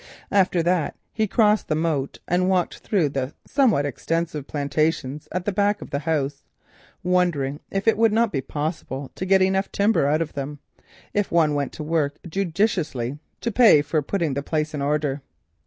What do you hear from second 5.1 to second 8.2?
at the back of the house, wondering if it would